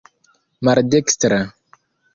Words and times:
maldekstra 0.65 1.39